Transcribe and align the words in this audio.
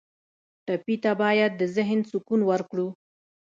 ټپي 0.65 0.95
ته 1.03 1.11
باید 1.21 1.51
د 1.57 1.61
ذهن 1.75 1.99
سکون 2.09 2.41
ورکړو. 2.49 2.87